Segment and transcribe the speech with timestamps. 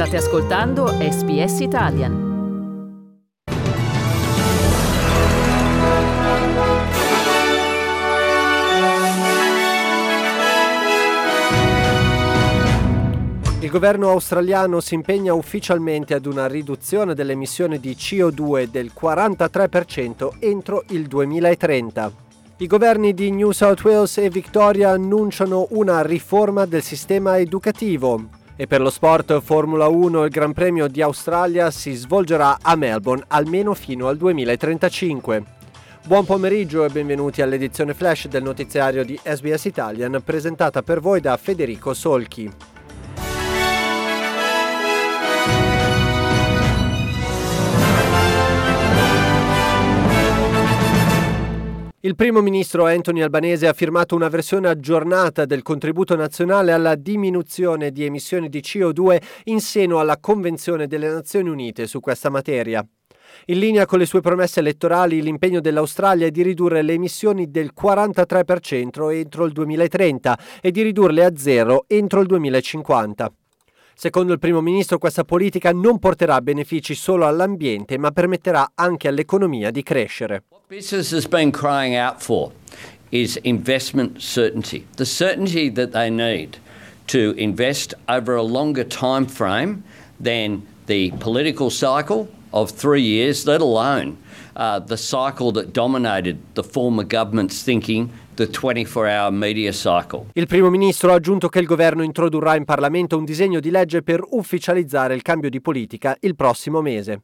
[0.00, 2.28] State ascoltando SBS Italian.
[13.60, 20.30] Il governo australiano si impegna ufficialmente ad una riduzione delle emissioni di CO2 del 43%
[20.38, 22.10] entro il 2030.
[22.56, 28.38] I governi di New South Wales e Victoria annunciano una riforma del sistema educativo.
[28.56, 33.24] E per lo sport Formula 1 il Gran Premio di Australia si svolgerà a Melbourne
[33.28, 35.42] almeno fino al 2035.
[36.06, 41.36] Buon pomeriggio e benvenuti all'edizione flash del notiziario di SBS Italian presentata per voi da
[41.36, 42.50] Federico Solchi.
[52.02, 57.90] Il primo ministro Anthony Albanese ha firmato una versione aggiornata del contributo nazionale alla diminuzione
[57.90, 62.82] di emissioni di CO2 in seno alla Convenzione delle Nazioni Unite su questa materia.
[63.46, 67.72] In linea con le sue promesse elettorali, l'impegno dell'Australia è di ridurre le emissioni del
[67.78, 73.30] 43% entro il 2030 e di ridurle a zero entro il 2050.
[74.02, 79.70] Secondo il primo ministro questa politica non porterà benefici solo all'ambiente, ma permetterà anche all'economia
[79.70, 80.44] di crescere.
[83.10, 86.56] Is investment certainty, the certainty that they need
[87.08, 89.82] to invest over a longer time frame
[90.18, 94.16] than the political cycle of 3 years, let alone
[94.56, 100.26] uh, the cycle that dominated the former government's thinking the 24-hour media cycle.
[100.32, 104.02] Il primo ministro ha aggiunto che il governo introdurrà in Parlamento un disegno di legge
[104.02, 107.22] per ufficializzare il cambio di politica il prossimo mese.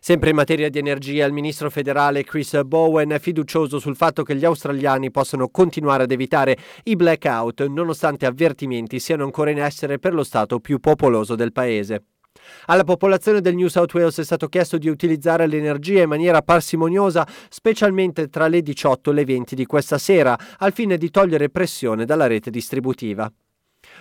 [0.00, 4.34] Sempre in materia di energia, il ministro federale Chris Bowen è fiducioso sul fatto che
[4.34, 10.14] gli australiani possano continuare ad evitare i blackout, nonostante avvertimenti siano ancora in essere per
[10.14, 12.02] lo stato più popoloso del paese.
[12.66, 17.26] Alla popolazione del New South Wales è stato chiesto di utilizzare l'energia in maniera parsimoniosa,
[17.48, 22.04] specialmente tra le 18 e le 20 di questa sera, al fine di togliere pressione
[22.04, 23.30] dalla rete distributiva.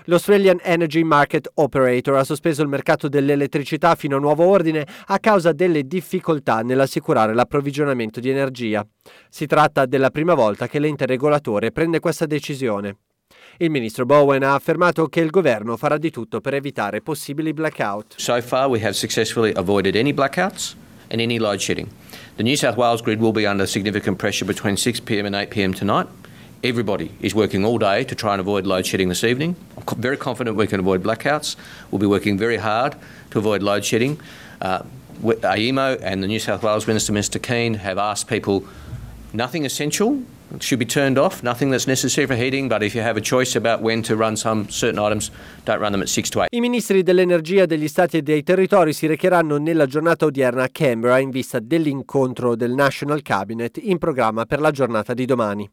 [0.05, 5.51] L'Australian Energy Market Operator ha sospeso il mercato dell'elettricità fino a nuovo ordine a causa
[5.51, 8.85] delle difficoltà nell'assicurare l'approvvigionamento di energia.
[9.29, 12.97] Si tratta della prima volta che l'ente regolatore prende questa decisione.
[13.57, 18.15] Il ministro Bowen ha affermato che il governo farà di tutto per evitare possibili blackout.
[18.17, 20.75] So far, we have successfully avoided any blackouts
[21.09, 21.87] and any load shedding.
[22.35, 25.49] The New South Wales grid will be under significant pressure between 6 pm and 8
[25.49, 26.07] pm tonight.
[26.63, 29.55] Everybody is working all day to try and avoid load shedding this evening.
[29.77, 31.55] I'm very confident we can avoid blackouts.
[31.91, 32.95] We'll be working very hard
[33.31, 34.19] to avoid load shedding.
[34.59, 34.83] Uh,
[35.21, 38.65] AEMO and the New South Wales Minister, Mr Keane, have asked people
[39.31, 40.23] nothing essential
[40.59, 43.57] should be turned off, nothing that's necessary for heating, but if you have a choice
[43.57, 45.31] about when to run some certain items,
[45.63, 46.47] don't run them at 6 to 8.
[46.51, 51.19] I ministri dell'energia degli stati e dei territori si recheranno nella giornata odierna a Canberra
[51.19, 55.69] in vista dell'incontro del National Cabinet in programma per la giornata di domani.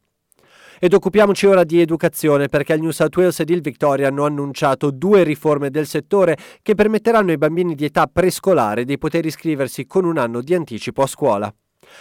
[0.85, 4.91] Ed occupiamoci ora di educazione perché il New South Wales ed il Victoria hanno annunciato
[4.91, 10.05] due riforme del settore che permetteranno ai bambini di età prescolare di poter iscriversi con
[10.05, 11.55] un anno di anticipo a scuola.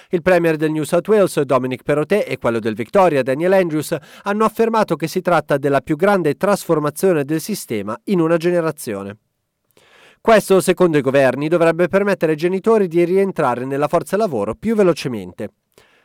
[0.10, 4.46] Il premier del New South Wales, Dominic Perrottet, e quello del Victoria, Daniel Andrews, hanno
[4.46, 9.18] affermato che si tratta della più grande trasformazione del sistema in una generazione.
[10.22, 15.50] Questo, secondo i governi, dovrebbe permettere ai genitori di rientrare nella forza lavoro più velocemente.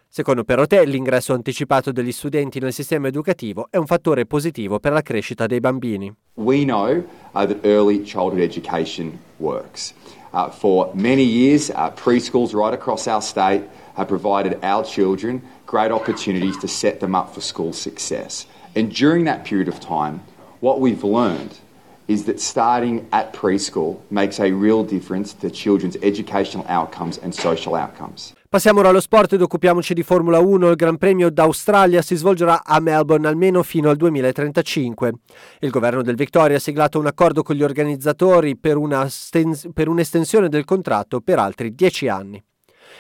[0.08, 5.03] Secondo Perrottet, l'ingresso anticipato degli studenti nel sistema educativo è un fattore positivo per la
[5.03, 6.10] crescita dei bambini.
[6.34, 9.92] We know that early childhood education works.
[10.36, 13.62] Uh, for many years, uh, preschools right across our state
[13.94, 18.44] have provided our children great opportunities to set them up for school success.
[18.74, 20.22] And during that period of time,
[20.60, 21.58] what we've learned
[22.06, 27.75] is that starting at preschool makes a real difference to children's educational outcomes and social
[27.75, 28.34] outcomes.
[28.49, 30.71] Passiamo ora allo sport ed occupiamoci di Formula 1.
[30.71, 35.12] Il Gran Premio d'Australia si svolgerà a Melbourne almeno fino al 2035.
[35.61, 38.78] Il governo del Victoria ha siglato un accordo con gli organizzatori per,
[39.09, 42.42] stens- per un'estensione del contratto per altri 10 anni.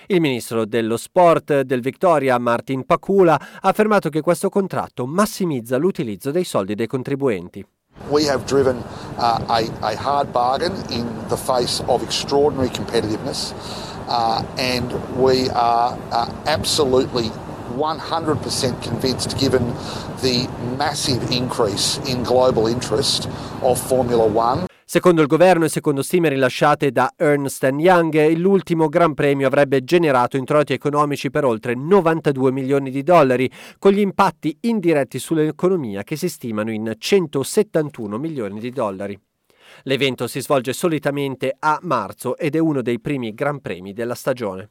[0.08, 6.30] Il ministro dello sport del Victoria, Martin Pakula, ha affermato che questo contratto massimizza l'utilizzo
[6.30, 7.64] dei soldi dei contribuenti.
[8.10, 8.82] We have driven
[9.18, 13.52] uh, a, a hard bargain in the face of extraordinary competitiveness.
[14.08, 17.30] uh, and we are uh, absolutely
[17.74, 19.66] 100% convinced, given
[20.22, 20.48] the
[20.78, 23.28] massive increase in global interest
[23.62, 24.66] of Formula One.
[24.96, 30.38] Secondo il governo e secondo stime rilasciate da Ernst Young, l'ultimo Gran Premio avrebbe generato
[30.38, 36.30] introiti economici per oltre 92 milioni di dollari, con gli impatti indiretti sull'economia che si
[36.30, 39.20] stimano in 171 milioni di dollari.
[39.82, 44.70] L'evento si svolge solitamente a marzo ed è uno dei primi Gran Premi della stagione.